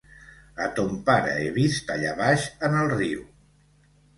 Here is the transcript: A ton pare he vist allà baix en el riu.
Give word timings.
A 0.67 0.69
ton 0.79 0.95
pare 1.09 1.35
he 1.43 1.51
vist 1.57 1.93
allà 1.99 2.15
baix 2.25 2.49
en 2.69 2.81
el 2.81 2.91
riu. 2.99 3.25